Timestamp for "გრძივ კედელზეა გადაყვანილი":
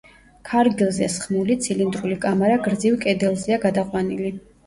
2.69-4.35